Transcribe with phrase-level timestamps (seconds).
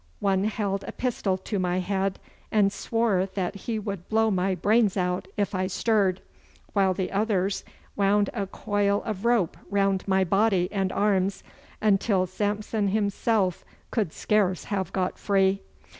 [0.19, 2.17] One held a pistol to my head,
[2.51, 6.21] and swore that he would blow my brains out if I stirred,
[6.73, 7.63] while the others
[7.95, 11.43] wound a coil of rope round my body and arms,
[11.83, 15.61] until Samson himself could scarce have got free.